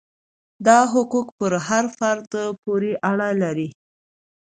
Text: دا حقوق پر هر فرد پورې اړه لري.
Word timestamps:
دا 0.67 0.79
حقوق 0.93 1.27
پر 1.37 1.51
هر 1.67 1.85
فرد 1.97 2.29
پورې 2.63 2.91
اړه 3.09 3.29
لري. 3.41 3.69